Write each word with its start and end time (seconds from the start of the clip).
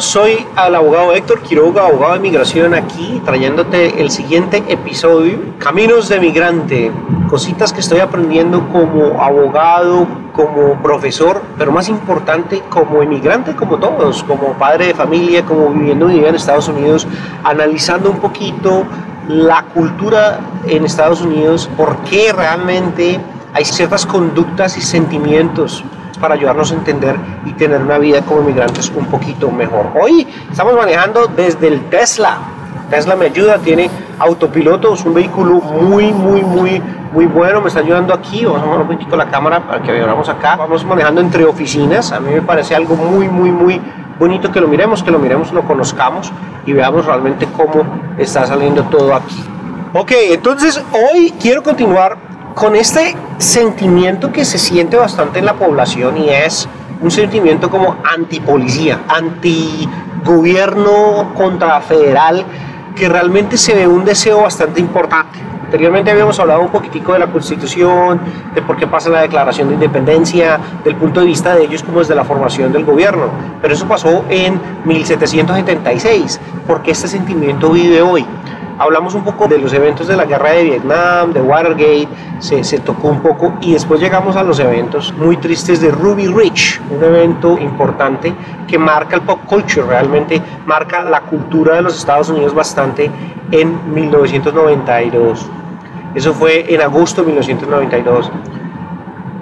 soy 0.00 0.46
el 0.66 0.74
abogado 0.74 1.12
Héctor 1.12 1.40
Quiroga, 1.42 1.86
abogado 1.86 2.14
de 2.14 2.20
migración 2.20 2.74
aquí, 2.74 3.20
trayéndote 3.24 4.00
el 4.00 4.10
siguiente 4.10 4.62
episodio, 4.68 5.38
Caminos 5.58 6.08
de 6.08 6.20
Migrante, 6.20 6.90
cositas 7.28 7.72
que 7.72 7.80
estoy 7.80 8.00
aprendiendo 8.00 8.66
como 8.68 9.22
abogado, 9.22 10.06
como 10.32 10.80
profesor, 10.82 11.42
pero 11.58 11.72
más 11.72 11.88
importante 11.88 12.62
como 12.70 13.02
emigrante 13.02 13.54
como 13.54 13.78
todos, 13.78 14.24
como 14.24 14.54
padre 14.54 14.88
de 14.88 14.94
familia, 14.94 15.44
como 15.44 15.68
viviendo 15.70 16.10
y 16.10 16.24
en 16.24 16.34
Estados 16.34 16.68
Unidos, 16.68 17.06
analizando 17.44 18.10
un 18.10 18.20
poquito 18.20 18.84
la 19.28 19.64
cultura 19.64 20.40
en 20.66 20.84
Estados 20.84 21.20
Unidos, 21.20 21.68
por 21.76 21.96
qué 21.98 22.32
realmente 22.32 23.20
hay 23.52 23.64
ciertas 23.64 24.06
conductas 24.06 24.76
y 24.78 24.80
sentimientos 24.80 25.84
para 26.20 26.34
ayudarnos 26.34 26.70
a 26.70 26.74
entender 26.74 27.16
y 27.46 27.52
tener 27.52 27.80
una 27.80 27.98
vida 27.98 28.22
como 28.22 28.42
migrantes 28.42 28.92
un 28.94 29.06
poquito 29.06 29.50
mejor. 29.50 29.86
Hoy 30.00 30.26
estamos 30.50 30.74
manejando 30.74 31.26
desde 31.26 31.68
el 31.68 31.88
Tesla. 31.88 32.38
Tesla 32.90 33.16
me 33.16 33.26
ayuda, 33.26 33.58
tiene 33.58 33.88
autopiloto, 34.18 34.94
es 34.94 35.04
un 35.04 35.14
vehículo 35.14 35.60
muy, 35.60 36.12
muy, 36.12 36.42
muy, 36.42 36.82
muy 37.12 37.26
bueno. 37.26 37.60
Me 37.60 37.68
está 37.68 37.80
ayudando 37.80 38.12
aquí. 38.12 38.44
Vamos 38.44 38.62
a 38.62 38.66
mover 38.66 38.80
un 38.80 38.88
poquito 38.88 39.16
la 39.16 39.28
cámara 39.30 39.60
para 39.60 39.82
que 39.82 39.92
veamos 39.92 40.28
acá. 40.28 40.56
Vamos 40.56 40.84
manejando 40.84 41.20
entre 41.20 41.44
oficinas. 41.44 42.12
A 42.12 42.20
mí 42.20 42.32
me 42.32 42.42
parece 42.42 42.74
algo 42.74 42.96
muy, 42.96 43.28
muy, 43.28 43.50
muy 43.50 43.80
bonito 44.18 44.52
que 44.52 44.60
lo 44.60 44.68
miremos, 44.68 45.02
que 45.02 45.10
lo 45.10 45.18
miremos, 45.18 45.50
lo 45.52 45.62
conozcamos 45.62 46.30
y 46.66 46.72
veamos 46.72 47.06
realmente 47.06 47.48
cómo 47.56 47.84
está 48.18 48.44
saliendo 48.46 48.82
todo 48.84 49.14
aquí. 49.14 49.42
Ok, 49.94 50.12
entonces 50.30 50.82
hoy 50.92 51.32
quiero 51.40 51.62
continuar 51.62 52.29
con 52.54 52.76
este 52.76 53.16
sentimiento 53.38 54.30
que 54.32 54.44
se 54.44 54.58
siente 54.58 54.96
bastante 54.96 55.38
en 55.38 55.46
la 55.46 55.54
población 55.54 56.18
y 56.18 56.28
es 56.28 56.68
un 57.00 57.10
sentimiento 57.10 57.70
como 57.70 57.96
antipolicía, 58.04 59.00
antigobierno 59.08 61.32
contra 61.34 61.80
federal, 61.80 62.44
que 62.94 63.08
realmente 63.08 63.56
se 63.56 63.74
ve 63.74 63.88
un 63.88 64.04
deseo 64.04 64.42
bastante 64.42 64.78
importante. 64.80 65.38
Anteriormente 65.64 66.10
habíamos 66.10 66.38
hablado 66.40 66.62
un 66.62 66.70
poquitico 66.70 67.12
de 67.12 67.20
la 67.20 67.28
Constitución, 67.28 68.20
de 68.54 68.60
por 68.60 68.76
qué 68.76 68.88
pasa 68.88 69.08
la 69.08 69.20
Declaración 69.20 69.68
de 69.68 69.74
Independencia, 69.74 70.58
del 70.82 70.96
punto 70.96 71.20
de 71.20 71.26
vista 71.26 71.54
de 71.54 71.62
ellos 71.62 71.84
como 71.84 72.00
desde 72.00 72.16
la 72.16 72.24
formación 72.24 72.72
del 72.72 72.84
gobierno. 72.84 73.26
Pero 73.62 73.74
eso 73.74 73.86
pasó 73.86 74.24
en 74.28 74.60
1776, 74.84 76.40
porque 76.66 76.90
este 76.90 77.06
sentimiento 77.06 77.70
vive 77.70 78.02
hoy. 78.02 78.26
Hablamos 78.80 79.14
un 79.14 79.22
poco 79.24 79.46
de 79.46 79.58
los 79.58 79.74
eventos 79.74 80.08
de 80.08 80.16
la 80.16 80.24
guerra 80.24 80.52
de 80.52 80.64
Vietnam, 80.64 81.34
de 81.34 81.42
Watergate, 81.42 82.08
se, 82.38 82.78
tocó 82.78 83.08
un 83.08 83.20
poco 83.20 83.52
y 83.60 83.74
después 83.74 84.00
llegamos 84.00 84.36
a 84.36 84.42
los 84.42 84.58
eventos 84.58 85.12
muy 85.18 85.36
tristes 85.36 85.82
de 85.82 85.90
Ruby 85.90 86.28
Ridge, 86.28 86.80
un 86.88 87.04
evento 87.04 87.58
importante 87.58 88.32
que 88.66 88.78
marca 88.78 89.16
el 89.16 89.20
pop 89.20 89.40
culture, 89.44 89.86
realmente 89.86 90.40
marca 90.64 91.02
la 91.02 91.20
cultura 91.20 91.74
de 91.74 91.82
los 91.82 91.98
Estados 91.98 92.30
Unidos 92.30 92.54
bastante 92.54 93.10
en 93.50 93.92
1992. 93.92 95.46
Eso 96.14 96.32
fue 96.32 96.64
en 96.72 96.80
agosto 96.80 97.20
de 97.20 97.26
1992. 97.26 98.32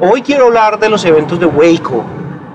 Hoy 0.00 0.20
quiero 0.22 0.46
hablar 0.46 0.80
de 0.80 0.88
los 0.88 1.04
eventos 1.04 1.38
de 1.38 1.46
Waco, 1.46 2.02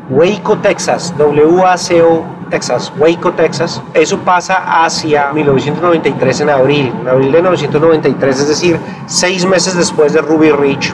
Waco, 0.09 0.57
Texas, 0.57 1.15
W-A-C-O 1.17 2.42
Texas, 2.53 2.93
Waco, 2.99 3.31
Texas. 3.31 3.81
Eso 3.95 4.19
pasa 4.19 4.85
hacia 4.85 5.33
1993 5.33 6.41
en 6.41 6.49
abril, 6.51 6.93
en 7.01 7.07
abril 7.07 7.31
de 7.31 7.39
1993, 7.39 8.39
es 8.41 8.47
decir, 8.47 8.79
seis 9.07 9.43
meses 9.43 9.75
después 9.75 10.13
de 10.13 10.21
Ruby 10.21 10.51
Ridge. 10.51 10.93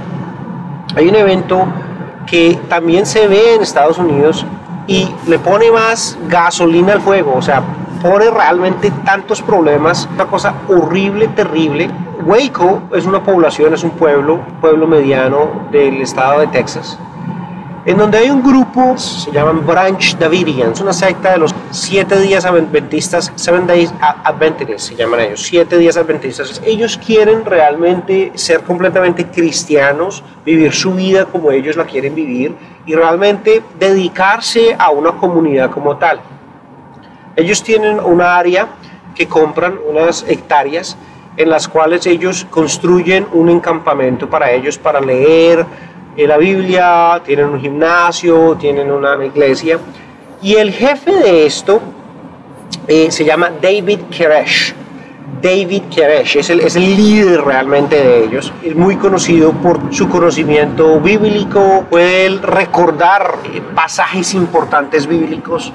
Hay 0.96 1.10
un 1.10 1.16
evento 1.16 1.66
que 2.26 2.58
también 2.70 3.06
se 3.06 3.28
ve 3.28 3.56
en 3.56 3.62
Estados 3.62 3.98
Unidos 3.98 4.46
y 4.88 5.14
le 5.28 5.38
pone 5.38 5.70
más 5.70 6.18
gasolina 6.30 6.94
al 6.94 7.02
fuego, 7.02 7.34
o 7.36 7.42
sea, 7.42 7.62
pone 8.02 8.30
realmente 8.30 8.90
tantos 9.04 9.42
problemas, 9.42 10.08
una 10.14 10.28
cosa 10.28 10.54
horrible, 10.70 11.28
terrible. 11.28 11.90
Waco 12.26 12.84
es 12.94 13.06
una 13.06 13.22
población, 13.22 13.74
es 13.74 13.84
un 13.84 13.92
pueblo, 13.92 14.40
pueblo 14.62 14.88
mediano 14.88 15.68
del 15.74 16.02
estado 16.02 16.40
de 16.40 16.48
Texas 16.48 16.98
en 17.86 17.98
donde 17.98 18.18
hay 18.18 18.30
un 18.30 18.44
grupo, 18.44 18.98
se 18.98 19.32
llaman 19.32 19.66
Branch 19.66 20.18
Davidians, 20.18 20.80
una 20.82 20.94
secta 20.94 21.32
de 21.32 21.38
los 21.38 21.49
siete 21.72 22.20
días 22.20 22.46
adventistas, 22.46 23.32
Seven 23.36 23.68
Days 23.68 23.94
Adventists 24.00 24.84
se 24.84 24.96
llaman 24.96 25.20
ellos, 25.22 25.42
siete 25.42 25.78
días 25.78 25.98
adventistas. 25.98 26.62
Ellos 26.66 27.00
quieren 27.04 27.46
realmente 27.46 28.32
ser 28.36 28.62
completamente 28.62 29.26
cristianos, 29.28 30.24
vivir 30.46 30.74
su 30.74 30.94
vida 30.94 31.26
como 31.26 31.52
ellos 31.52 31.76
la 31.76 31.86
quieren 31.86 32.16
vivir 32.16 32.56
y 32.86 32.96
realmente 32.96 33.62
dedicarse 33.80 34.76
a 34.78 34.90
una 34.90 35.12
comunidad 35.12 35.72
como 35.72 35.98
tal. 35.98 36.20
Ellos 37.36 37.64
tienen 37.64 38.00
una 38.00 38.38
área 38.38 38.68
que 39.16 39.28
compran 39.28 39.78
unas 39.88 40.26
hectáreas 40.28 40.98
en 41.38 41.50
las 41.50 41.68
cuales 41.68 42.06
ellos 42.06 42.46
construyen 42.50 43.28
un 43.32 43.50
encampamento 43.50 44.30
para 44.30 44.52
ellos, 44.52 44.78
para 44.78 45.00
leer, 45.00 45.66
la 46.28 46.38
Biblia, 46.38 47.22
tienen 47.26 47.46
un 47.46 47.62
gimnasio, 47.62 48.58
tienen 48.60 48.92
una 48.92 49.24
iglesia. 49.24 49.80
Y 50.42 50.56
el 50.56 50.72
jefe 50.72 51.12
de 51.12 51.46
esto 51.46 51.82
eh, 52.88 53.12
se 53.12 53.26
llama 53.26 53.52
David 53.62 54.00
Keresh. 54.10 54.74
David 55.42 55.84
Keresh 55.94 56.38
es 56.38 56.50
el, 56.50 56.62
es 56.62 56.76
el 56.78 56.96
líder 56.96 57.42
realmente 57.42 57.96
de 57.96 58.24
ellos. 58.24 58.54
Es 58.64 58.76
muy 58.76 58.96
conocido 58.96 59.52
por 59.52 59.94
su 59.94 60.08
conocimiento 60.08 61.00
bíblico, 61.00 61.86
puede 61.90 62.30
recordar 62.40 63.36
eh, 63.54 63.62
pasajes 63.76 64.34
importantes 64.34 65.08
bíblicos 65.08 65.74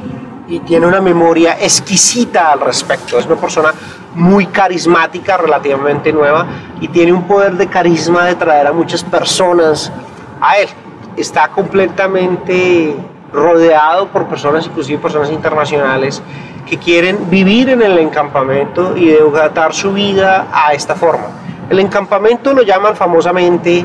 y 0.49 0.61
tiene 0.61 0.87
una 0.87 1.01
memoria 1.01 1.59
exquisita 1.61 2.53
al 2.53 2.61
respecto. 2.61 3.19
Es 3.19 3.27
una 3.27 3.37
persona 3.37 3.73
muy 4.15 4.47
carismática, 4.47 5.37
relativamente 5.37 6.13
nueva, 6.13 6.47
y 6.81 6.89
tiene 6.89 7.13
un 7.13 7.27
poder 7.27 7.55
de 7.55 7.67
carisma 7.67 8.27
de 8.27 8.35
traer 8.37 8.67
a 8.67 8.73
muchas 8.73 9.05
personas 9.05 9.93
a 10.41 10.59
él. 10.59 10.69
Está 11.17 11.49
completamente 11.49 12.97
rodeado 13.35 14.07
por 14.09 14.27
personas, 14.27 14.67
inclusive 14.67 14.99
personas 14.99 15.31
internacionales, 15.31 16.23
que 16.67 16.79
quieren 16.79 17.29
vivir 17.29 17.69
en 17.69 17.83
el 17.83 17.99
encampamento 17.99 18.97
y 18.97 19.09
desatar 19.09 19.75
su 19.75 19.93
vida 19.93 20.47
a 20.53 20.73
esta 20.73 20.95
forma. 20.95 21.27
El 21.69 21.81
encampamento 21.81 22.55
lo 22.55 22.63
llaman 22.63 22.95
famosamente 22.95 23.85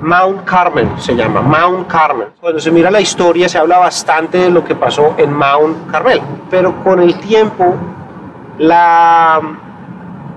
Mount 0.00 0.44
Carmel, 0.44 0.88
se 0.98 1.14
llama 1.14 1.42
Mount 1.42 1.86
Carmel. 1.88 2.28
Cuando 2.40 2.60
se 2.60 2.70
mira 2.70 2.90
la 2.90 3.00
historia 3.00 3.48
se 3.48 3.58
habla 3.58 3.78
bastante 3.78 4.38
de 4.38 4.50
lo 4.50 4.64
que 4.64 4.74
pasó 4.74 5.14
en 5.18 5.32
Mount 5.32 5.90
Carmel, 5.90 6.20
pero 6.50 6.82
con 6.82 7.00
el 7.00 7.18
tiempo 7.18 7.74
la 8.58 9.40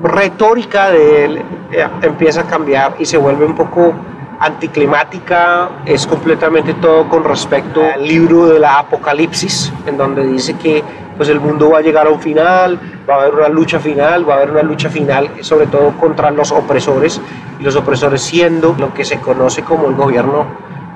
retórica 0.03 0.89
de 0.89 1.25
él 1.25 1.41
eh, 1.71 1.87
empieza 2.01 2.41
a 2.41 2.43
cambiar 2.45 2.95
y 2.99 3.05
se 3.05 3.17
vuelve 3.17 3.45
un 3.45 3.55
poco 3.55 3.93
anticlimática, 4.41 5.69
es 5.85 6.07
completamente 6.07 6.73
todo 6.73 7.07
con 7.07 7.23
respecto 7.23 7.81
al 7.83 8.05
libro 8.05 8.47
de 8.47 8.59
la 8.59 8.79
Apocalipsis, 8.79 9.71
en 9.85 9.97
donde 9.97 10.25
dice 10.25 10.55
que 10.55 10.83
pues 11.15 11.29
el 11.29 11.39
mundo 11.39 11.69
va 11.69 11.77
a 11.77 11.81
llegar 11.81 12.07
a 12.07 12.09
un 12.09 12.19
final, 12.19 12.79
va 13.07 13.15
a 13.15 13.21
haber 13.21 13.35
una 13.35 13.49
lucha 13.49 13.79
final, 13.79 14.27
va 14.27 14.33
a 14.33 14.37
haber 14.37 14.51
una 14.51 14.63
lucha 14.63 14.89
final 14.89 15.29
sobre 15.41 15.67
todo 15.67 15.91
contra 15.99 16.31
los 16.31 16.51
opresores 16.51 17.21
y 17.59 17.63
los 17.63 17.75
opresores 17.75 18.21
siendo 18.21 18.75
lo 18.79 18.93
que 18.93 19.05
se 19.05 19.19
conoce 19.19 19.61
como 19.61 19.87
el 19.87 19.95
gobierno 19.95 20.45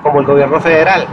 como 0.02 0.20
el 0.20 0.26
gobierno 0.26 0.60
federal 0.60 1.06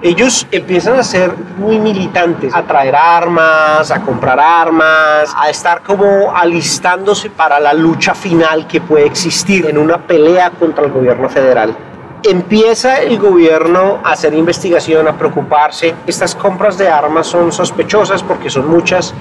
ellos 0.00 0.46
empiezan 0.52 0.98
a 0.98 1.02
ser 1.02 1.34
muy 1.56 1.78
militantes, 1.78 2.54
a 2.54 2.62
traer 2.62 2.94
armas, 2.94 3.90
a 3.90 4.00
comprar 4.00 4.38
armas, 4.38 5.34
a 5.36 5.50
estar 5.50 5.82
como 5.82 6.34
alistándose 6.34 7.30
para 7.30 7.58
la 7.58 7.72
lucha 7.72 8.14
final 8.14 8.66
que 8.68 8.80
puede 8.80 9.06
existir 9.06 9.66
en 9.66 9.76
una 9.76 9.98
pelea 9.98 10.50
contra 10.50 10.84
el 10.84 10.92
gobierno 10.92 11.28
federal. 11.28 11.76
Empieza 12.22 13.00
el 13.00 13.18
gobierno 13.18 13.98
a 14.04 14.12
hacer 14.12 14.34
investigación, 14.34 15.08
a 15.08 15.16
preocuparse. 15.16 15.94
Estas 16.06 16.34
compras 16.34 16.78
de 16.78 16.88
armas 16.88 17.26
son 17.26 17.50
sospechosas 17.50 18.22
porque 18.22 18.50
son 18.50 18.68
muchas 18.68 19.14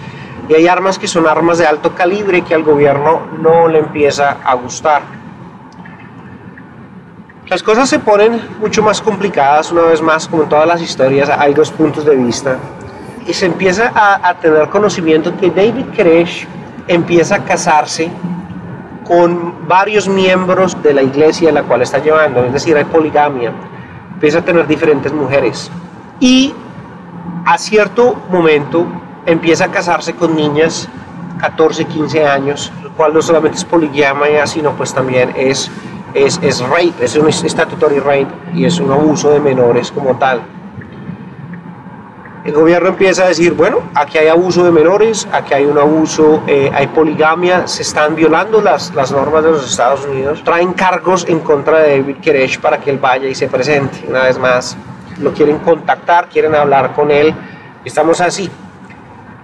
y 0.47 0.53
hay 0.53 0.67
armas 0.67 0.99
que 0.99 1.07
son 1.07 1.27
armas 1.27 1.57
de 1.57 1.65
alto 1.65 1.93
calibre 1.93 2.43
que 2.43 2.53
al 2.53 2.63
gobierno 2.63 3.27
no 3.39 3.67
le 3.67 3.79
empieza 3.79 4.37
a 4.43 4.53
gustar. 4.55 5.01
Las 7.49 7.63
cosas 7.63 7.87
se 7.87 7.99
ponen 7.99 8.41
mucho 8.59 8.83
más 8.83 9.01
complicadas 9.01 9.71
una 9.71 9.83
vez 9.83 10.01
más, 10.01 10.27
como 10.27 10.43
en 10.43 10.49
todas 10.49 10.67
las 10.67 10.81
historias, 10.81 11.29
hay 11.29 11.53
dos 11.53 11.71
puntos 11.71 12.03
de 12.03 12.13
vista. 12.13 12.57
Y 13.25 13.33
se 13.33 13.45
empieza 13.45 13.89
a, 13.95 14.33
tener 14.33 14.67
conocimiento 14.67 15.33
que 15.37 15.49
David 15.49 15.85
Koresh 15.95 16.45
empieza 16.89 17.35
a 17.35 17.45
casarse 17.45 18.11
con 19.05 19.65
varios 19.65 20.09
miembros 20.09 20.81
de 20.83 20.93
la 20.93 21.01
iglesia 21.01 21.47
en 21.47 21.55
la 21.55 21.63
cual 21.63 21.81
está 21.83 21.99
llevando, 21.99 22.43
es 22.43 22.51
decir, 22.51 22.75
hay 22.75 22.83
poligamia, 22.83 23.53
empieza 24.13 24.39
a 24.39 24.41
tener 24.41 24.67
diferentes 24.67 25.13
mujeres. 25.13 25.71
Y 26.19 26.53
a 27.45 27.57
cierto 27.57 28.23
momento 28.29 28.85
empieza 29.25 29.65
a 29.65 29.71
casarse 29.71 30.15
con 30.15 30.35
niñas 30.35 30.89
14, 31.39 31.85
15 31.85 32.27
años, 32.27 32.73
lo 32.83 32.91
cual 32.91 33.13
no 33.13 33.21
solamente 33.21 33.57
es 33.57 33.63
poligamia, 33.63 34.45
sino 34.47 34.71
pues 34.71 34.93
también 34.93 35.33
es 35.37 35.71
es, 36.25 36.39
es 36.41 36.61
rape, 36.61 36.93
es 37.01 37.15
un 37.15 37.31
statutory 37.31 37.99
rape 37.99 38.27
y 38.53 38.65
es 38.65 38.79
un 38.79 38.91
abuso 38.91 39.29
de 39.29 39.39
menores 39.39 39.91
como 39.91 40.17
tal. 40.17 40.41
el 42.43 42.53
gobierno 42.53 42.89
empieza 42.89 43.25
a 43.25 43.27
decir, 43.27 43.53
bueno, 43.53 43.79
aquí 43.93 44.17
hay 44.17 44.27
abuso 44.27 44.63
de 44.63 44.71
menores, 44.71 45.27
aquí 45.33 45.53
hay 45.53 45.65
un 45.65 45.77
abuso, 45.77 46.41
eh, 46.47 46.71
hay 46.73 46.87
poligamia, 46.87 47.67
se 47.67 47.81
están 47.81 48.15
violando 48.15 48.61
las, 48.61 48.95
las 48.95 49.11
normas 49.11 49.43
de 49.43 49.51
los 49.51 49.69
Estados 49.69 50.05
Unidos, 50.05 50.41
traen 50.45 50.71
cargos 50.73 51.25
en 51.27 51.41
contra 51.41 51.79
de 51.79 51.99
David 51.99 52.15
Koresh 52.23 52.59
para 52.59 52.77
que 52.77 52.89
él 52.89 52.99
vaya 52.99 53.27
y 53.27 53.35
se 53.35 53.47
presente. 53.49 54.05
Una 54.07 54.23
vez 54.23 54.39
más, 54.39 54.77
lo 55.19 55.33
quieren 55.33 55.59
contactar, 55.59 56.29
quieren 56.29 56.55
hablar 56.55 56.93
con 56.93 57.11
él, 57.11 57.35
estamos 57.83 58.21
así. 58.21 58.49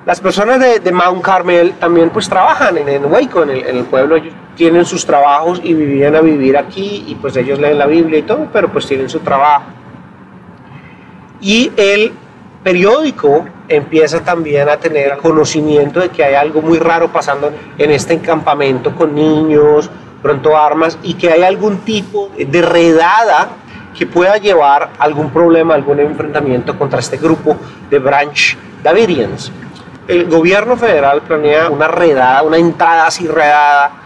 Las 0.06 0.22
personas 0.22 0.60
de, 0.60 0.80
de 0.80 0.92
Mount 0.92 1.22
Carmel 1.22 1.74
también 1.74 2.10
pues 2.10 2.30
trabajan 2.30 2.78
en, 2.78 2.88
el 2.88 3.06
Waco, 3.06 3.44
en 3.44 3.50
el, 3.50 3.68
en 3.68 3.78
el 3.78 3.86
pueblo, 3.86 4.16
ellos 4.16 4.34
tienen 4.56 4.86
sus 4.86 5.06
trabajos 5.06 5.62
y 5.64 5.74
vivían 5.74 6.16
a 6.16 6.22
vivir 6.22 6.58
aquí 6.58 7.06
y 7.08 7.16
pues 7.16 7.36
ellos 7.36 7.60
leen 7.60 7.78
la 7.78 7.88
Biblia 7.88 8.20
y 8.20 8.24
todo, 8.24 8.48
pero 8.52 8.70
pues 8.70 8.86
tienen 8.88 9.10
su 9.10 9.20
trabajo. 9.20 9.66
Y 11.42 11.72
el 11.76 12.14
periódico 12.64 13.46
empieza 13.68 14.24
también 14.24 14.70
a 14.70 14.78
tener 14.78 15.18
conocimiento 15.18 16.00
de 16.00 16.10
que 16.10 16.24
hay 16.24 16.36
algo 16.36 16.62
muy 16.62 16.80
raro 16.80 17.10
pasando 17.10 17.52
en 17.78 17.92
este 17.92 18.14
encampamento 18.14 18.96
con 18.96 19.14
niños, 19.14 19.90
pronto 20.22 20.58
armas, 20.58 20.98
y 21.04 21.16
que 21.16 21.32
hay 21.32 21.44
algún 21.44 21.80
tipo 21.80 22.30
de 22.38 22.62
redada 22.62 23.50
que 23.98 24.06
pueda 24.08 24.38
llevar 24.38 24.92
algún 24.98 25.30
problema, 25.30 25.76
algún 25.76 26.00
enfrentamiento 26.00 26.78
contra 26.78 27.00
este 27.00 27.18
grupo 27.18 27.58
de 27.90 28.00
Branch 28.00 28.58
Davidians. 28.82 29.52
El 30.08 30.26
gobierno 30.30 30.76
federal 30.78 31.22
planea 31.22 31.70
una 31.70 31.88
redada, 31.88 32.44
una 32.44 32.58
entrada 32.58 33.08
así 33.08 33.28
redada 33.28 34.03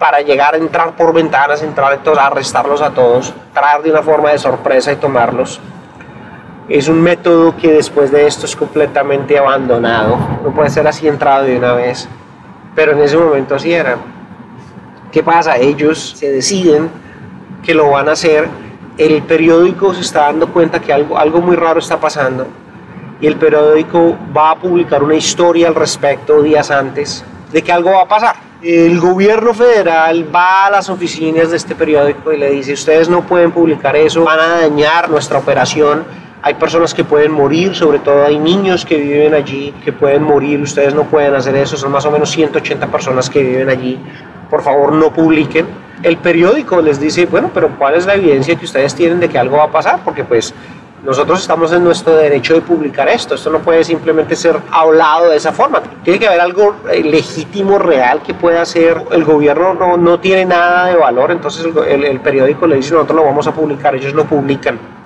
para 0.00 0.20
llegar 0.22 0.54
a 0.54 0.58
entrar 0.58 0.96
por 0.96 1.12
ventanas, 1.12 1.62
entrar 1.62 1.92
a 1.92 2.26
arrestarlos 2.26 2.82
a 2.82 2.90
todos, 2.90 3.32
traer 3.54 3.82
de 3.82 3.92
una 3.92 4.02
forma 4.02 4.30
de 4.30 4.38
sorpresa 4.38 4.90
y 4.90 4.96
tomarlos 4.96 5.60
es 6.70 6.86
un 6.86 7.02
método 7.02 7.56
que 7.56 7.72
después 7.72 8.12
de 8.12 8.28
esto 8.28 8.46
es 8.46 8.54
completamente 8.54 9.36
abandonado. 9.36 10.16
No 10.44 10.54
puede 10.54 10.70
ser 10.70 10.86
así 10.86 11.08
entrado 11.08 11.44
de 11.44 11.58
una 11.58 11.72
vez. 11.72 12.08
Pero 12.76 12.92
en 12.92 13.00
ese 13.00 13.16
momento 13.16 13.56
así 13.56 13.72
era. 13.72 13.96
¿Qué 15.10 15.24
pasa? 15.24 15.56
Ellos 15.56 16.14
se 16.16 16.30
deciden 16.30 16.88
que 17.64 17.74
lo 17.74 17.90
van 17.90 18.08
a 18.08 18.12
hacer. 18.12 18.48
El 18.96 19.20
periódico 19.22 19.92
se 19.94 20.02
está 20.02 20.26
dando 20.26 20.52
cuenta 20.52 20.78
que 20.78 20.92
algo, 20.92 21.18
algo 21.18 21.40
muy 21.40 21.56
raro 21.56 21.80
está 21.80 21.98
pasando. 21.98 22.46
Y 23.20 23.26
el 23.26 23.34
periódico 23.34 24.16
va 24.34 24.52
a 24.52 24.54
publicar 24.54 25.02
una 25.02 25.16
historia 25.16 25.66
al 25.66 25.74
respecto 25.74 26.40
días 26.40 26.70
antes 26.70 27.24
de 27.50 27.62
que 27.62 27.72
algo 27.72 27.90
va 27.90 28.02
a 28.02 28.08
pasar. 28.08 28.49
El 28.62 29.00
gobierno 29.00 29.54
federal 29.54 30.26
va 30.34 30.66
a 30.66 30.70
las 30.70 30.90
oficinas 30.90 31.50
de 31.50 31.56
este 31.56 31.74
periódico 31.74 32.32
y 32.32 32.36
le 32.36 32.50
dice, 32.50 32.74
ustedes 32.74 33.08
no 33.08 33.22
pueden 33.22 33.52
publicar 33.52 33.96
eso, 33.96 34.22
van 34.22 34.38
a 34.38 34.60
dañar 34.60 35.08
nuestra 35.08 35.38
operación 35.38 36.04
hay 36.42 36.54
personas 36.54 36.94
que 36.94 37.04
pueden 37.04 37.32
morir, 37.32 37.74
sobre 37.74 37.98
todo 37.98 38.24
hay 38.24 38.38
niños 38.38 38.86
que 38.86 38.96
viven 38.96 39.34
allí 39.34 39.74
que 39.84 39.92
pueden 39.92 40.22
morir, 40.22 40.60
ustedes 40.60 40.94
no 40.94 41.04
pueden 41.04 41.34
hacer 41.34 41.54
eso, 41.56 41.76
son 41.76 41.92
más 41.92 42.06
o 42.06 42.10
menos 42.10 42.30
180 42.30 42.86
personas 42.86 43.28
que 43.28 43.42
viven 43.42 43.68
allí, 43.68 43.98
por 44.48 44.62
favor 44.62 44.92
no 44.92 45.12
publiquen. 45.12 45.66
El 46.02 46.16
periódico 46.16 46.80
les 46.80 46.98
dice, 46.98 47.26
bueno, 47.26 47.50
pero 47.52 47.68
¿cuál 47.78 47.94
es 47.94 48.06
la 48.06 48.14
evidencia 48.14 48.56
que 48.56 48.64
ustedes 48.64 48.94
tienen 48.94 49.20
de 49.20 49.28
que 49.28 49.38
algo 49.38 49.58
va 49.58 49.64
a 49.64 49.70
pasar? 49.70 50.00
Porque 50.02 50.24
pues 50.24 50.54
nosotros 51.04 51.40
estamos 51.40 51.72
en 51.72 51.82
nuestro 51.82 52.14
derecho 52.16 52.54
de 52.54 52.60
publicar 52.60 53.08
esto, 53.08 53.34
esto 53.34 53.50
no 53.50 53.60
puede 53.60 53.84
simplemente 53.84 54.36
ser 54.36 54.56
hablado 54.70 55.30
de 55.30 55.36
esa 55.36 55.52
forma, 55.52 55.82
tiene 56.02 56.18
que 56.18 56.28
haber 56.28 56.40
algo 56.40 56.76
eh, 56.90 57.02
legítimo, 57.02 57.78
real 57.78 58.22
que 58.22 58.34
pueda 58.34 58.62
hacer, 58.62 59.02
el 59.10 59.24
gobierno 59.24 59.74
no, 59.74 59.96
no 59.96 60.20
tiene 60.20 60.44
nada 60.44 60.86
de 60.86 60.96
valor, 60.96 61.30
entonces 61.30 61.66
el, 61.88 62.04
el 62.04 62.20
periódico 62.20 62.66
le 62.66 62.76
dice 62.76 62.92
nosotros 62.92 63.16
lo 63.16 63.24
vamos 63.24 63.46
a 63.46 63.52
publicar, 63.52 63.94
ellos 63.94 64.14
no 64.14 64.24
publican. 64.24 64.99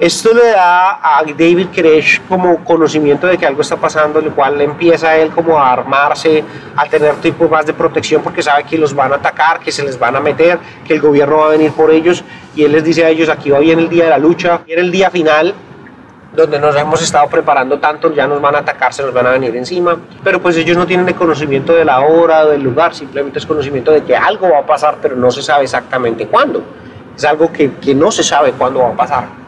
Esto 0.00 0.34
le 0.34 0.50
da 0.50 0.98
a 1.00 1.22
David 1.22 1.68
Koresh 1.72 2.20
como 2.28 2.64
conocimiento 2.64 3.28
de 3.28 3.38
que 3.38 3.46
algo 3.46 3.62
está 3.62 3.76
pasando, 3.76 4.18
el 4.18 4.32
cual 4.32 4.60
empieza 4.60 5.16
él 5.16 5.30
como 5.30 5.56
a 5.56 5.72
armarse, 5.72 6.42
a 6.74 6.84
tener 6.86 7.14
tipo 7.16 7.48
más 7.48 7.64
de 7.64 7.74
protección 7.74 8.20
porque 8.20 8.42
sabe 8.42 8.64
que 8.64 8.76
los 8.76 8.92
van 8.92 9.12
a 9.12 9.16
atacar, 9.16 9.60
que 9.60 9.70
se 9.70 9.84
les 9.84 9.96
van 9.96 10.16
a 10.16 10.20
meter, 10.20 10.58
que 10.84 10.94
el 10.94 11.00
gobierno 11.00 11.36
va 11.36 11.46
a 11.46 11.50
venir 11.50 11.70
por 11.70 11.92
ellos 11.92 12.24
y 12.56 12.64
él 12.64 12.72
les 12.72 12.82
dice 12.82 13.04
a 13.04 13.08
ellos 13.08 13.28
aquí 13.28 13.50
va 13.50 13.60
bien 13.60 13.78
el 13.78 13.88
día 13.88 14.04
de 14.04 14.10
la 14.10 14.18
lucha, 14.18 14.62
viene 14.66 14.82
el 14.82 14.90
día 14.90 15.10
final 15.10 15.54
donde 16.34 16.58
nos 16.58 16.74
hemos 16.74 17.00
estado 17.00 17.28
preparando 17.28 17.78
tanto, 17.78 18.12
ya 18.12 18.26
nos 18.26 18.40
van 18.40 18.56
a 18.56 18.58
atacar, 18.58 18.92
se 18.92 19.04
nos 19.04 19.14
van 19.14 19.28
a 19.28 19.30
venir 19.30 19.54
encima, 19.54 19.96
pero 20.24 20.42
pues 20.42 20.56
ellos 20.56 20.76
no 20.76 20.88
tienen 20.88 21.06
el 21.06 21.14
conocimiento 21.14 21.72
de 21.72 21.84
la 21.84 22.00
hora, 22.00 22.44
del 22.46 22.64
lugar, 22.64 22.96
simplemente 22.96 23.38
es 23.38 23.46
conocimiento 23.46 23.92
de 23.92 24.02
que 24.02 24.16
algo 24.16 24.50
va 24.50 24.58
a 24.58 24.66
pasar, 24.66 24.96
pero 25.00 25.14
no 25.14 25.30
se 25.30 25.40
sabe 25.40 25.62
exactamente 25.62 26.26
cuándo. 26.26 26.64
Es 27.16 27.24
algo 27.24 27.52
que, 27.52 27.74
que 27.74 27.94
no 27.94 28.10
se 28.10 28.24
sabe 28.24 28.50
cuándo 28.50 28.80
va 28.80 28.88
a 28.88 28.96
pasar. 28.96 29.43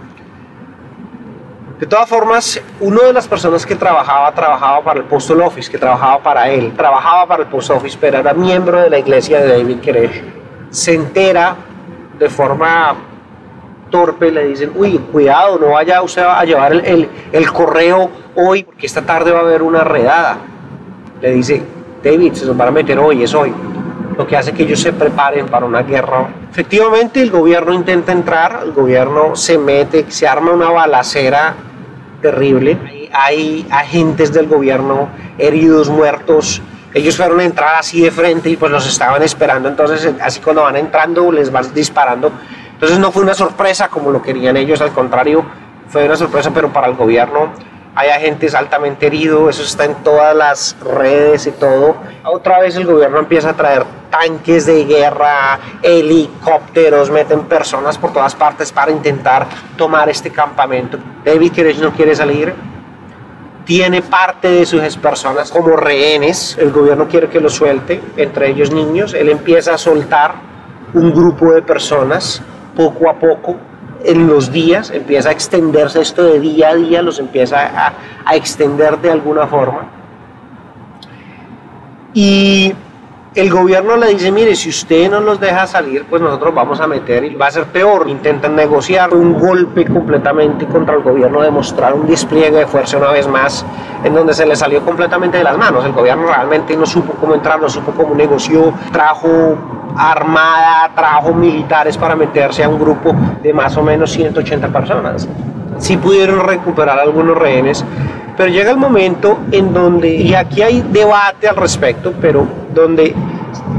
De 1.78 1.86
todas 1.86 2.08
formas, 2.08 2.58
una 2.80 3.02
de 3.02 3.12
las 3.12 3.28
personas 3.28 3.66
que 3.66 3.74
trabajaba, 3.74 4.32
trabajaba 4.32 4.82
para 4.82 5.00
el 5.00 5.04
Postal 5.04 5.42
Office, 5.42 5.70
que 5.70 5.76
trabajaba 5.76 6.22
para 6.22 6.48
él, 6.48 6.72
trabajaba 6.74 7.26
para 7.26 7.42
el 7.42 7.50
Post 7.50 7.68
Office, 7.70 7.98
pero 8.00 8.16
era 8.16 8.32
miembro 8.32 8.80
de 8.80 8.88
la 8.88 8.98
iglesia 8.98 9.40
de 9.40 9.58
David 9.58 9.84
Koresh, 9.84 10.22
se 10.70 10.94
entera 10.94 11.54
de 12.18 12.30
forma 12.30 12.94
torpe, 13.90 14.30
le 14.30 14.46
dicen, 14.46 14.72
uy, 14.74 14.96
cuidado, 15.12 15.58
no 15.58 15.72
vaya 15.72 16.00
usted 16.00 16.22
a 16.22 16.42
llevar 16.46 16.72
el, 16.72 17.10
el, 17.30 17.52
correo 17.52 18.10
hoy, 18.34 18.62
porque 18.64 18.86
esta 18.86 19.02
tarde 19.02 19.32
va 19.32 19.40
a 19.40 19.42
haber 19.42 19.62
una 19.62 19.84
redada. 19.84 20.38
Le 21.20 21.30
dice, 21.32 21.62
David, 22.02 22.32
se 22.32 22.46
nos 22.46 22.56
van 22.56 22.68
a 22.68 22.70
meter 22.70 22.98
hoy, 22.98 23.22
es 23.22 23.34
hoy 23.34 23.52
lo 24.16 24.26
que 24.26 24.34
hace 24.34 24.52
que 24.52 24.62
ellos 24.62 24.80
se 24.80 24.94
preparen 24.94 25.46
para 25.46 25.66
una 25.66 25.82
guerra. 25.82 26.28
Efectivamente, 26.50 27.20
el 27.20 27.30
gobierno 27.30 27.74
intenta 27.74 28.12
entrar, 28.12 28.60
el 28.64 28.72
gobierno 28.72 29.36
se 29.36 29.58
mete, 29.58 30.06
se 30.10 30.26
arma 30.26 30.52
una 30.52 30.70
balacera 30.70 31.54
terrible. 32.30 33.08
Hay, 33.12 33.66
agentes 33.70 34.32
del 34.32 34.48
gobierno 34.48 35.08
heridos, 35.38 35.88
muertos. 35.88 36.60
Ellos 36.92 37.16
fueron 37.16 37.38
a 37.40 37.44
entrar 37.44 37.76
así 37.76 38.00
de 38.00 38.10
frente 38.10 38.50
y 38.50 38.56
pues 38.56 38.72
los 38.72 38.86
estaban 38.86 39.22
esperando. 39.22 39.68
Entonces, 39.68 40.12
así 40.20 40.40
cuando 40.40 40.62
van 40.62 40.76
entrando, 40.76 41.30
les 41.30 41.52
van 41.52 41.72
disparando. 41.72 42.32
Entonces, 42.72 42.98
no 42.98 43.12
fue 43.12 43.22
una 43.22 43.34
sorpresa 43.34 43.88
como 43.88 44.10
lo 44.10 44.20
querían 44.22 44.56
ellos, 44.56 44.80
al 44.80 44.90
contrario, 44.90 45.44
fue 45.88 46.04
una 46.04 46.16
sorpresa, 46.16 46.50
pero 46.52 46.72
para 46.72 46.88
el 46.88 46.94
gobierno 46.94 47.52
hay 47.96 48.10
agentes 48.10 48.54
altamente 48.54 49.06
heridos, 49.06 49.56
eso 49.56 49.64
está 49.64 49.86
en 49.86 49.94
todas 50.04 50.36
las 50.36 50.76
redes 50.80 51.46
y 51.46 51.52
todo. 51.52 51.96
Otra 52.24 52.60
vez 52.60 52.76
el 52.76 52.84
gobierno 52.84 53.18
empieza 53.18 53.50
a 53.50 53.52
traer 53.54 53.84
tanques 54.10 54.66
de 54.66 54.84
guerra, 54.84 55.58
helicópteros, 55.82 57.10
meten 57.10 57.44
personas 57.44 57.96
por 57.96 58.12
todas 58.12 58.34
partes 58.34 58.70
para 58.70 58.92
intentar 58.92 59.46
tomar 59.78 60.10
este 60.10 60.30
campamento. 60.30 60.98
David 61.24 61.52
Koresh 61.56 61.78
no 61.78 61.92
quiere 61.92 62.14
salir, 62.14 62.52
tiene 63.64 64.02
parte 64.02 64.48
de 64.48 64.66
sus 64.66 64.96
personas 64.98 65.50
como 65.50 65.74
rehenes, 65.74 66.56
el 66.58 66.70
gobierno 66.70 67.08
quiere 67.08 67.28
que 67.28 67.40
lo 67.40 67.48
suelte, 67.48 68.00
entre 68.18 68.50
ellos 68.50 68.70
niños, 68.72 69.14
él 69.14 69.30
empieza 69.30 69.72
a 69.72 69.78
soltar 69.78 70.34
un 70.92 71.12
grupo 71.12 71.52
de 71.54 71.62
personas 71.62 72.42
poco 72.76 73.08
a 73.08 73.14
poco 73.14 73.56
en 74.04 74.26
los 74.26 74.52
días, 74.52 74.90
empieza 74.90 75.30
a 75.30 75.32
extenderse 75.32 76.00
esto 76.00 76.24
de 76.24 76.40
día 76.40 76.70
a 76.70 76.74
día, 76.74 77.02
los 77.02 77.18
empieza 77.18 77.66
a, 77.66 77.92
a 78.24 78.36
extender 78.36 78.98
de 78.98 79.10
alguna 79.10 79.46
forma. 79.46 79.88
Y 82.14 82.74
el 83.36 83.50
gobierno 83.50 83.96
le 83.98 84.08
dice, 84.08 84.32
mire, 84.32 84.56
si 84.56 84.70
usted 84.70 85.10
no 85.10 85.20
los 85.20 85.38
deja 85.38 85.66
salir, 85.66 86.06
pues 86.08 86.22
nosotros 86.22 86.54
vamos 86.54 86.80
a 86.80 86.86
meter 86.86 87.22
y 87.24 87.34
va 87.34 87.48
a 87.48 87.50
ser 87.50 87.64
peor. 87.64 88.08
Intentan 88.08 88.56
negociar 88.56 89.12
un 89.12 89.38
golpe 89.38 89.84
completamente 89.84 90.64
contra 90.64 90.94
el 90.94 91.02
gobierno, 91.02 91.42
demostrar 91.42 91.92
un 91.92 92.06
despliegue 92.06 92.56
de 92.56 92.66
fuerza 92.66 92.96
una 92.96 93.10
vez 93.10 93.28
más, 93.28 93.66
en 94.02 94.14
donde 94.14 94.32
se 94.32 94.46
le 94.46 94.56
salió 94.56 94.82
completamente 94.82 95.36
de 95.36 95.44
las 95.44 95.58
manos. 95.58 95.84
El 95.84 95.92
gobierno 95.92 96.28
realmente 96.28 96.74
no 96.78 96.86
supo 96.86 97.12
cómo 97.20 97.34
entrar, 97.34 97.60
no 97.60 97.68
supo 97.68 97.92
cómo 97.92 98.14
negoció, 98.14 98.72
trajo 98.90 99.58
armada, 99.96 100.90
trajo 100.94 101.32
militares 101.32 101.96
para 101.96 102.14
meterse 102.14 102.62
a 102.64 102.68
un 102.68 102.78
grupo 102.78 103.14
de 103.42 103.52
más 103.52 103.76
o 103.76 103.82
menos 103.82 104.10
180 104.12 104.68
personas. 104.68 105.28
Sí 105.78 105.96
pudieron 105.96 106.40
recuperar 106.40 106.98
algunos 106.98 107.36
rehenes, 107.36 107.84
pero 108.36 108.48
llega 108.50 108.70
el 108.70 108.76
momento 108.76 109.38
en 109.50 109.72
donde, 109.72 110.14
y 110.14 110.34
aquí 110.34 110.62
hay 110.62 110.82
debate 110.82 111.48
al 111.48 111.56
respecto, 111.56 112.12
pero 112.20 112.46
donde 112.74 113.14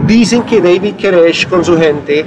dicen 0.05 0.43
que 0.43 0.61
David 0.61 0.95
Koresh 1.01 1.47
con 1.47 1.63
su 1.63 1.77
gente 1.77 2.25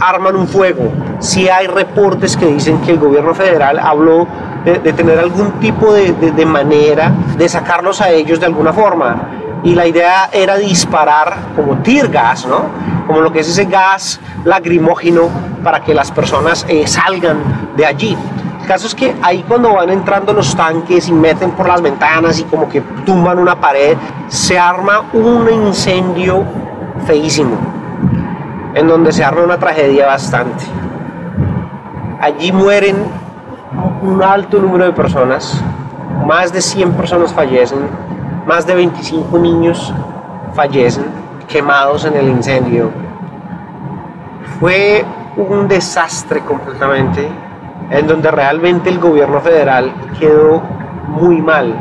arman 0.00 0.36
un 0.36 0.46
fuego. 0.46 0.92
Si 1.20 1.48
hay 1.48 1.66
reportes 1.66 2.36
que 2.36 2.46
dicen 2.46 2.80
que 2.80 2.92
el 2.92 2.98
gobierno 2.98 3.34
federal 3.34 3.78
habló 3.78 4.26
de, 4.64 4.92
tener 4.92 5.18
algún 5.18 5.52
tipo 5.52 5.92
de, 5.92 6.12
de, 6.12 6.46
manera 6.46 7.12
de 7.38 7.48
sacarlos 7.48 8.00
a 8.00 8.10
ellos 8.10 8.40
de 8.40 8.46
alguna 8.46 8.72
forma. 8.72 9.16
Y 9.62 9.74
la 9.74 9.86
idea 9.86 10.28
era 10.32 10.56
disparar 10.56 11.36
como 11.56 11.78
tear 11.78 12.08
gas, 12.08 12.46
¿no? 12.46 12.66
Como 13.06 13.20
lo 13.20 13.32
que 13.32 13.40
es 13.40 13.48
ese 13.48 13.64
gas 13.64 14.20
lacrimógeno 14.44 15.28
para 15.62 15.80
que 15.82 15.94
las 15.94 16.10
personas 16.12 16.64
eh, 16.68 16.86
salgan 16.86 17.38
de 17.76 17.86
allí. 17.86 18.16
El 18.60 18.66
caso 18.66 18.86
es 18.86 18.94
que 18.94 19.14
ahí 19.22 19.44
cuando 19.46 19.74
van 19.74 19.90
entrando 19.90 20.32
los 20.32 20.54
tanques 20.56 21.08
y 21.08 21.12
meten 21.12 21.52
por 21.52 21.68
las 21.68 21.80
ventanas 21.82 22.38
y 22.40 22.44
como 22.44 22.68
que 22.68 22.80
tumban 23.04 23.38
una 23.38 23.60
pared, 23.60 23.96
se 24.28 24.58
arma 24.58 25.04
un 25.12 25.48
incendio 25.52 26.44
feísimo, 27.06 27.56
en 28.74 28.88
donde 28.88 29.12
se 29.12 29.24
arma 29.24 29.42
una 29.42 29.58
tragedia 29.58 30.06
bastante. 30.06 30.64
Allí 32.20 32.50
mueren 32.50 32.96
un 34.02 34.22
alto 34.22 34.58
número 34.58 34.84
de 34.84 34.92
personas, 34.92 35.60
más 36.26 36.52
de 36.52 36.60
100 36.60 36.92
personas 36.92 37.32
fallecen, 37.32 37.80
más 38.46 38.64
de 38.66 38.76
25 38.76 39.38
niños 39.38 39.92
fallecen 40.54 41.04
quemados 41.48 42.04
en 42.04 42.16
el 42.16 42.28
incendio. 42.28 42.90
Fue 44.60 45.04
un 45.36 45.68
desastre 45.68 46.40
completamente, 46.40 47.28
en 47.90 48.06
donde 48.06 48.30
realmente 48.30 48.88
el 48.88 48.98
gobierno 48.98 49.40
federal 49.40 49.92
quedó 50.18 50.62
muy 51.08 51.42
mal. 51.42 51.74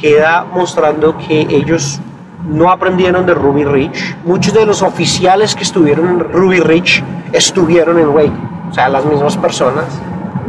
Queda 0.00 0.46
mostrando 0.52 1.16
que 1.18 1.40
ellos 1.40 2.00
no 2.48 2.70
aprendieron 2.70 3.26
de 3.26 3.34
Ruby 3.34 3.64
Ridge. 3.64 4.16
Muchos 4.24 4.54
de 4.54 4.64
los 4.64 4.82
oficiales 4.82 5.54
que 5.54 5.64
estuvieron 5.64 6.08
en 6.08 6.20
Ruby 6.32 6.60
Ridge 6.60 7.04
estuvieron 7.32 7.98
en 7.98 8.08
Wake, 8.08 8.32
o 8.70 8.74
sea, 8.74 8.88
las 8.88 9.04
mismas 9.04 9.36
personas. 9.36 9.84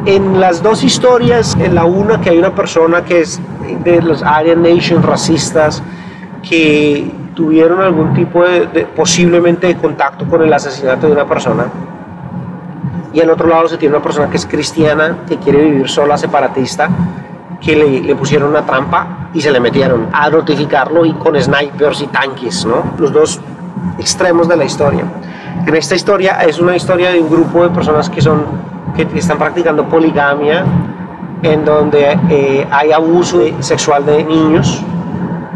En 0.05 0.39
las 0.39 0.63
dos 0.63 0.83
historias, 0.83 1.57
en 1.59 1.75
la 1.75 1.85
una 1.85 2.21
que 2.21 2.29
hay 2.29 2.37
una 2.37 2.55
persona 2.55 3.03
que 3.03 3.21
es 3.21 3.39
de 3.83 4.01
los 4.01 4.23
Aryan 4.23 4.61
Nation 4.61 5.03
racistas 5.03 5.83
que 6.47 7.11
tuvieron 7.35 7.81
algún 7.81 8.13
tipo 8.13 8.43
de, 8.43 8.87
posiblemente 8.95 9.67
de 9.67 9.77
contacto 9.77 10.25
con 10.25 10.41
el 10.41 10.51
asesinato 10.51 11.07
de 11.07 11.13
una 11.13 11.25
persona 11.25 11.65
y 13.13 13.21
al 13.21 13.29
otro 13.29 13.47
lado 13.47 13.67
se 13.67 13.77
tiene 13.77 13.95
una 13.95 14.03
persona 14.03 14.29
que 14.29 14.37
es 14.37 14.45
cristiana 14.45 15.19
que 15.27 15.37
quiere 15.37 15.63
vivir 15.63 15.89
sola 15.89 16.17
separatista 16.17 16.89
que 17.59 17.75
le, 17.75 18.01
le, 18.01 18.15
pusieron 18.15 18.49
una 18.49 18.65
trampa 18.65 19.29
y 19.33 19.41
se 19.41 19.51
le 19.51 19.59
metieron 19.59 20.07
a 20.13 20.29
notificarlo 20.29 21.05
y 21.05 21.13
con 21.13 21.39
snipers 21.39 22.01
y 22.01 22.07
tanques, 22.07 22.65
¿no? 22.65 22.83
Los 22.97 23.11
dos 23.11 23.41
extremos 23.97 24.47
de 24.47 24.55
la 24.55 24.63
historia. 24.63 25.03
En 25.65 25.75
esta 25.75 25.95
historia 25.95 26.41
es 26.43 26.59
una 26.59 26.75
historia 26.75 27.11
de 27.11 27.19
un 27.19 27.29
grupo 27.29 27.63
de 27.63 27.69
personas 27.69 28.09
que 28.09 28.21
son 28.21 28.45
que 28.95 29.07
están 29.17 29.37
practicando 29.37 29.85
poligamia, 29.85 30.63
en 31.41 31.63
donde 31.63 32.17
eh, 32.29 32.67
hay 32.69 32.91
abuso 32.91 33.41
sexual 33.59 34.05
de 34.05 34.23
niños, 34.23 34.83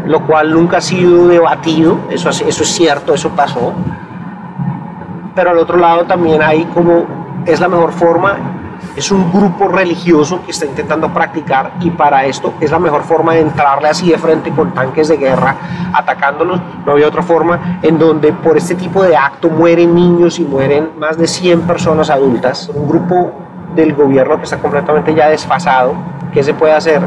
lo 0.06 0.20
cual 0.26 0.52
nunca 0.52 0.78
ha 0.78 0.80
sido 0.80 1.28
debatido, 1.28 1.98
eso, 2.10 2.30
eso 2.30 2.62
es 2.62 2.68
cierto, 2.68 3.14
eso 3.14 3.30
pasó. 3.30 3.72
Pero 5.34 5.50
al 5.50 5.58
otro 5.58 5.76
lado 5.76 6.04
también 6.04 6.42
hay 6.42 6.64
como, 6.66 7.04
es 7.44 7.60
la 7.60 7.68
mejor 7.68 7.92
forma 7.92 8.53
es 8.96 9.10
un 9.10 9.32
grupo 9.32 9.68
religioso 9.68 10.42
que 10.44 10.50
está 10.50 10.66
intentando 10.66 11.12
practicar 11.12 11.72
y 11.80 11.90
para 11.90 12.24
esto 12.24 12.54
es 12.60 12.70
la 12.70 12.78
mejor 12.78 13.02
forma 13.02 13.34
de 13.34 13.40
entrarle 13.40 13.88
así 13.88 14.10
de 14.10 14.18
frente 14.18 14.50
con 14.50 14.72
tanques 14.72 15.08
de 15.08 15.16
guerra, 15.16 15.56
atacándolos. 15.92 16.60
No 16.84 16.92
había 16.92 17.08
otra 17.08 17.22
forma 17.22 17.78
en 17.82 17.98
donde 17.98 18.32
por 18.32 18.56
este 18.56 18.74
tipo 18.74 19.02
de 19.02 19.16
acto 19.16 19.50
mueren 19.50 19.94
niños 19.94 20.38
y 20.38 20.44
mueren 20.44 20.90
más 20.98 21.18
de 21.18 21.26
100 21.26 21.62
personas 21.62 22.10
adultas. 22.10 22.70
Un 22.74 22.88
grupo 22.88 23.32
del 23.74 23.94
gobierno 23.94 24.38
que 24.38 24.44
está 24.44 24.58
completamente 24.58 25.14
ya 25.14 25.28
desfasado. 25.28 25.94
¿Qué 26.32 26.42
se 26.42 26.54
puede 26.54 26.72
hacer? 26.72 27.00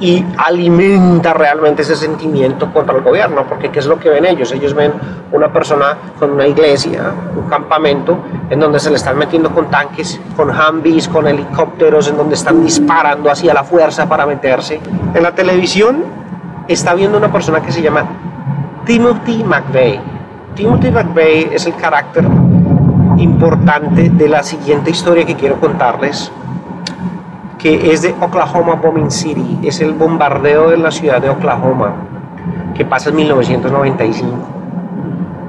Y 0.00 0.24
alimenta 0.38 1.34
realmente 1.34 1.82
ese 1.82 1.94
sentimiento 1.94 2.72
contra 2.72 2.96
el 2.96 3.02
gobierno, 3.02 3.44
porque 3.46 3.70
¿qué 3.70 3.80
es 3.80 3.86
lo 3.86 3.98
que 3.98 4.08
ven 4.08 4.24
ellos? 4.24 4.50
Ellos 4.52 4.72
ven 4.72 4.92
una 5.30 5.52
persona 5.52 5.96
con 6.18 6.32
una 6.32 6.46
iglesia, 6.46 7.12
un 7.36 7.48
campamento, 7.48 8.18
en 8.48 8.58
donde 8.58 8.80
se 8.80 8.88
le 8.88 8.96
están 8.96 9.18
metiendo 9.18 9.50
con 9.50 9.70
tanques, 9.70 10.18
con 10.36 10.50
Humvees, 10.50 11.06
con 11.08 11.28
helicópteros, 11.28 12.08
en 12.08 12.16
donde 12.16 12.34
están 12.34 12.64
disparando 12.64 13.30
hacia 13.30 13.52
la 13.52 13.62
fuerza 13.62 14.08
para 14.08 14.24
meterse. 14.24 14.80
En 15.14 15.22
la 15.22 15.34
televisión 15.34 16.02
está 16.66 16.94
viendo 16.94 17.18
una 17.18 17.30
persona 17.30 17.60
que 17.60 17.70
se 17.70 17.82
llama 17.82 18.04
Timothy 18.86 19.44
McVeigh. 19.44 20.00
Timothy 20.54 20.90
McVeigh 20.90 21.50
es 21.52 21.66
el 21.66 21.76
carácter 21.76 22.24
importante 23.18 24.08
de 24.08 24.28
la 24.28 24.42
siguiente 24.42 24.90
historia 24.90 25.26
que 25.26 25.34
quiero 25.34 25.60
contarles 25.60 26.32
que 27.60 27.92
es 27.92 28.02
de 28.02 28.14
Oklahoma 28.20 28.74
Bombing 28.74 29.10
City, 29.10 29.58
es 29.62 29.80
el 29.80 29.92
bombardeo 29.92 30.70
de 30.70 30.78
la 30.78 30.90
ciudad 30.90 31.20
de 31.20 31.28
Oklahoma, 31.28 31.92
que 32.74 32.84
pasa 32.84 33.10
en 33.10 33.16
1995. 33.16 34.38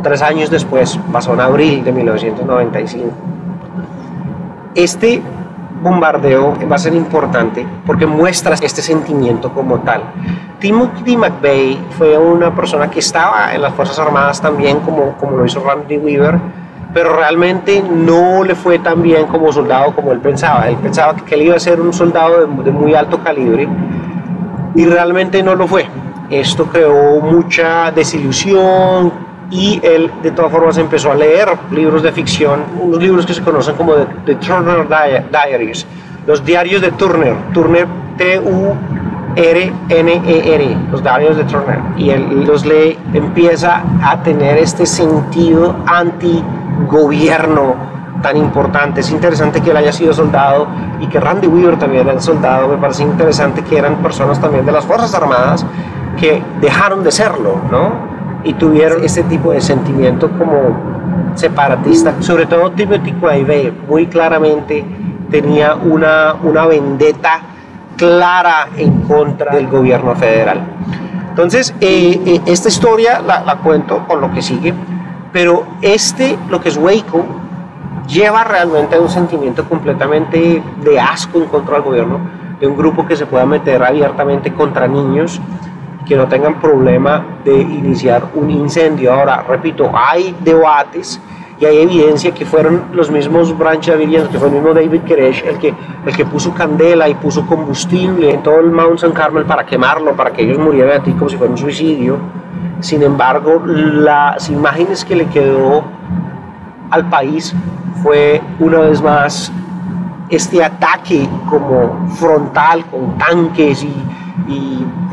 Tres 0.03 0.21
años 0.21 0.49
después, 0.49 0.99
pasó 1.11 1.33
en 1.33 1.39
abril 1.39 1.83
de 1.83 1.91
1995. 1.91 3.11
Este 4.75 5.21
bombardeo 5.81 6.55
va 6.69 6.75
a 6.75 6.79
ser 6.79 6.93
importante 6.93 7.65
porque 7.85 8.05
muestra 8.05 8.55
este 8.55 8.81
sentimiento 8.81 9.53
como 9.53 9.79
tal. 9.79 10.03
Timothy 10.59 11.17
McVeigh 11.17 11.79
fue 11.97 12.17
una 12.17 12.53
persona 12.53 12.89
que 12.89 12.99
estaba 12.99 13.53
en 13.53 13.61
las 13.61 13.73
Fuerzas 13.73 13.97
Armadas 13.99 14.41
también, 14.41 14.79
como, 14.81 15.13
como 15.17 15.37
lo 15.37 15.45
hizo 15.45 15.63
Randy 15.63 15.97
Weaver, 15.97 16.39
pero 16.93 17.15
realmente 17.15 17.81
no 17.81 18.43
le 18.43 18.55
fue 18.55 18.79
tan 18.79 19.01
bien 19.01 19.27
como 19.27 19.51
soldado 19.51 19.95
como 19.95 20.11
él 20.11 20.19
pensaba. 20.19 20.67
Él 20.67 20.75
pensaba 20.77 21.15
que 21.15 21.35
él 21.35 21.43
iba 21.43 21.55
a 21.55 21.59
ser 21.59 21.79
un 21.79 21.93
soldado 21.93 22.45
de, 22.45 22.71
muy 22.71 22.93
alto 22.93 23.19
calibre 23.19 23.67
y 24.75 24.85
realmente 24.85 25.41
no 25.41 25.55
lo 25.55 25.67
fue. 25.67 25.85
Esto 26.29 26.65
creó 26.65 27.21
mucha 27.21 27.91
desilusión 27.91 29.11
y 29.49 29.79
él 29.83 30.11
de 30.21 30.31
todas 30.31 30.51
formas 30.51 30.77
empezó 30.77 31.11
a 31.11 31.15
leer 31.15 31.49
libros 31.71 32.03
de 32.03 32.11
ficción, 32.11 32.61
unos 32.79 33.01
libros 33.01 33.25
que 33.25 33.33
se 33.33 33.41
conocen 33.41 33.75
como 33.75 33.93
The, 34.25 34.35
Turner 34.35 34.87
Diaries, 34.87 35.85
los 36.25 36.43
diarios 36.45 36.81
de 36.81 36.91
Turner, 36.91 37.35
Turner 37.53 37.87
T-U-R-N-E-R, 38.17 38.73
e 40.63 40.77
los 40.91 41.01
diarios 41.01 41.37
de 41.37 41.43
Turner. 41.45 41.79
Y 41.97 42.11
él 42.11 42.45
los 42.45 42.65
lee, 42.65 42.97
empieza 43.13 43.83
a 44.03 44.21
tener 44.23 44.57
este 44.57 44.85
sentido 44.85 45.75
anti 45.85 46.43
gobierno 46.87 47.75
tan 48.21 48.37
importante. 48.37 49.01
Es 49.01 49.11
interesante 49.11 49.61
que 49.61 49.71
él 49.71 49.77
haya 49.77 49.91
sido 49.91 50.13
soldado 50.13 50.67
y 50.99 51.07
que 51.07 51.19
Randy 51.19 51.47
Weaver 51.47 51.77
también 51.77 52.07
era 52.07 52.19
soldado. 52.21 52.67
Me 52.67 52.77
parece 52.77 53.03
interesante 53.03 53.63
que 53.63 53.77
eran 53.77 53.95
personas 53.97 54.39
también 54.39 54.65
de 54.65 54.71
las 54.71 54.85
Fuerzas 54.85 55.13
Armadas 55.15 55.65
que 56.19 56.41
dejaron 56.59 57.03
de 57.03 57.11
serlo, 57.11 57.61
¿no? 57.71 58.11
Y 58.43 58.53
tuvieron 58.53 59.03
ese 59.03 59.23
tipo 59.23 59.51
de 59.51 59.61
sentimiento 59.61 60.29
como 60.37 60.91
separatista. 61.35 62.13
Sobre 62.21 62.45
todo 62.45 62.71
Timothy 62.71 63.13
McVeigh 63.13 63.73
muy 63.87 64.07
claramente 64.07 64.83
tenía 65.29 65.75
una, 65.75 66.35
una 66.43 66.65
vendetta 66.65 67.39
clara 67.97 68.67
en 68.77 69.01
contra 69.01 69.55
del 69.55 69.67
gobierno 69.67 70.15
federal. 70.15 70.59
Entonces, 71.29 71.73
eh, 71.79 72.19
eh, 72.25 72.41
esta 72.45 72.67
historia 72.67 73.21
la, 73.21 73.41
la 73.41 73.57
cuento 73.57 74.05
con 74.07 74.19
lo 74.19 74.31
que 74.33 74.41
sigue. 74.41 74.73
Pero 75.31 75.65
este, 75.81 76.37
lo 76.49 76.59
que 76.59 76.69
es 76.69 76.77
Waco, 76.77 77.25
lleva 78.07 78.43
realmente 78.43 78.95
a 78.95 78.99
un 78.99 79.09
sentimiento 79.09 79.63
completamente 79.67 80.61
de 80.83 80.99
asco 80.99 81.39
en 81.39 81.45
contra 81.45 81.75
del 81.75 81.83
gobierno, 81.83 82.19
de 82.59 82.67
un 82.67 82.75
grupo 82.75 83.05
que 83.05 83.15
se 83.15 83.25
pueda 83.25 83.45
meter 83.45 83.81
abiertamente 83.83 84.53
contra 84.53 84.87
niños, 84.87 85.39
que 86.05 86.15
no 86.15 86.27
tengan 86.27 86.59
problema 86.59 87.23
de 87.45 87.53
iniciar 87.61 88.23
un 88.35 88.49
incendio. 88.51 89.13
Ahora, 89.13 89.43
repito, 89.47 89.91
hay 89.93 90.35
debates 90.41 91.21
y 91.59 91.65
hay 91.65 91.77
evidencia 91.77 92.33
que 92.33 92.43
fueron 92.43 92.85
los 92.91 93.11
mismos 93.11 93.55
Branch 93.55 93.85
que 93.85 94.39
fue 94.39 94.47
el 94.47 94.53
mismo 94.55 94.73
David 94.73 95.01
Koresh 95.07 95.43
el 95.45 95.59
que, 95.59 95.73
el 96.05 96.15
que 96.15 96.25
puso 96.25 96.53
candela 96.55 97.07
y 97.07 97.13
puso 97.13 97.45
combustible 97.45 98.33
en 98.33 98.41
todo 98.41 98.59
el 98.59 98.71
Mount 98.71 98.97
San 98.97 99.11
Carmel 99.11 99.45
para 99.45 99.63
quemarlo, 99.63 100.13
para 100.15 100.31
que 100.31 100.41
ellos 100.41 100.57
murieran 100.57 100.99
a 100.99 101.03
ti 101.03 101.11
como 101.11 101.29
si 101.29 101.37
fuera 101.37 101.51
un 101.51 101.59
suicidio 101.59 102.17
sin 102.81 103.03
embargo, 103.03 103.61
las 103.65 104.49
imágenes 104.49 105.05
que 105.05 105.15
le 105.15 105.27
quedó 105.27 105.83
al 106.89 107.09
país 107.09 107.55
fue 108.03 108.41
una 108.59 108.79
vez 108.79 109.01
más 109.01 109.51
este 110.29 110.63
ataque 110.63 111.27
como 111.49 112.07
frontal 112.15 112.85
con 112.85 113.17
tanques 113.17 113.83
y, 113.83 113.95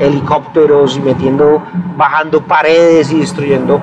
helicópteros 0.00 0.96
y 0.96 1.00
metiendo, 1.00 1.62
bajando 1.96 2.42
paredes 2.42 3.12
y 3.12 3.20
destruyendo 3.20 3.80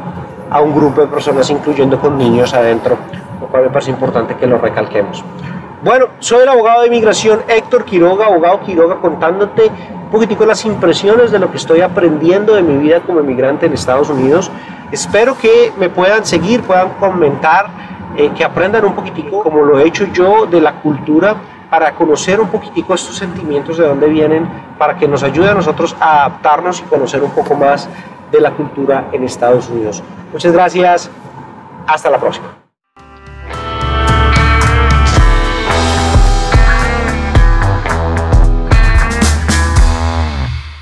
a 0.49 0.59
un 0.59 0.75
grupo 0.75 1.01
de 1.01 1.07
personas, 1.07 1.49
incluyendo 1.49 1.99
con 1.99 2.17
niños 2.17 2.53
adentro, 2.53 2.97
lo 3.39 3.47
cual 3.47 3.63
me 3.63 3.69
parece 3.69 3.91
importante 3.91 4.35
que 4.35 4.47
lo 4.47 4.57
recalquemos. 4.57 5.23
Bueno, 5.85 6.07
soy 6.17 6.41
el 6.41 6.49
abogado 6.49 6.81
de 6.81 6.87
inmigración 6.87 7.43
Héctor 7.47 7.85
Quiroga, 7.85 8.25
abogado 8.25 8.59
Quiroga, 8.61 8.95
contándote 8.95 9.67
un 9.67 10.09
poquitico 10.09 10.43
las 10.43 10.65
impresiones 10.65 11.29
de 11.29 11.37
lo 11.37 11.51
que 11.51 11.57
estoy 11.57 11.81
aprendiendo 11.81 12.55
de 12.55 12.63
mi 12.63 12.75
vida 12.77 13.01
como 13.01 13.19
emigrante 13.19 13.67
en 13.67 13.73
Estados 13.73 14.09
Unidos. 14.09 14.49
Espero 14.91 15.37
que 15.37 15.71
me 15.77 15.89
puedan 15.89 16.25
seguir, 16.25 16.63
puedan 16.63 16.89
comentar, 16.95 17.67
eh, 18.17 18.31
que 18.35 18.43
aprendan 18.43 18.83
un 18.83 18.95
poquitico, 18.95 19.43
como 19.43 19.61
lo 19.61 19.77
he 19.77 19.87
hecho 19.87 20.07
yo, 20.11 20.47
de 20.47 20.59
la 20.59 20.81
cultura 20.81 21.35
para 21.69 21.91
conocer 21.91 22.41
un 22.41 22.47
poquitico 22.47 22.95
estos 22.95 23.15
sentimientos 23.15 23.77
de 23.77 23.85
dónde 23.85 24.07
vienen, 24.07 24.49
para 24.79 24.97
que 24.97 25.07
nos 25.07 25.21
ayude 25.21 25.51
a 25.51 25.53
nosotros 25.53 25.95
a 25.99 26.25
adaptarnos 26.25 26.79
y 26.79 26.83
conocer 26.85 27.21
un 27.21 27.29
poco 27.29 27.53
más 27.53 27.87
de 28.31 28.41
la 28.41 28.49
cultura 28.49 29.09
en 29.11 29.23
Estados 29.23 29.69
Unidos. 29.69 30.01
Muchas 30.33 30.51
gracias, 30.51 31.11
hasta 31.85 32.09
la 32.09 32.17
próxima. 32.17 32.64